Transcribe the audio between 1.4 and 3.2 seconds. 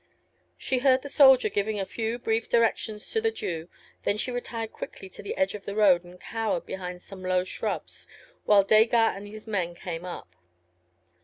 giving a few brief directions